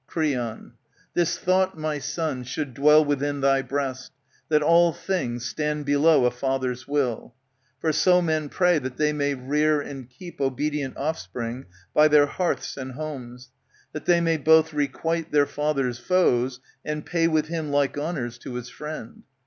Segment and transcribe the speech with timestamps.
[0.07, 0.73] Creon,
[1.13, 4.11] This thought, my son, should dwell within thy breast,
[4.49, 7.35] That all things stand below a father's will;
[7.77, 12.77] •^^ For so men pray that they may rear and keep Obedient offspring by their hearths
[12.77, 13.51] and homes,
[13.93, 18.55] That they may both requite their father's foes, And pay with him like honours to
[18.55, 19.21] his friend.